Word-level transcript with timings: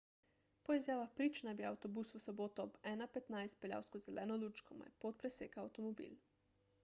po 0.67 0.75
izjavah 0.77 1.11
prič 1.17 1.41
naj 1.47 1.53
bi 1.59 1.67
avtobus 1.71 2.13
v 2.15 2.21
soboto 2.23 2.65
ob 2.69 2.79
1.15 2.93 3.61
peljal 3.65 3.85
skozi 3.89 4.05
zeleno 4.07 4.37
luč 4.45 4.63
ko 4.69 4.79
mu 4.79 4.87
je 4.89 4.95
pot 5.05 5.19
presekal 5.25 5.69
avtomobil 5.69 6.17